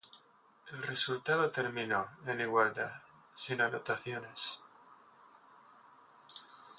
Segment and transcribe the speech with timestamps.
[0.71, 2.89] El resultado terminó en igualdad
[3.35, 4.59] sin anotaciones.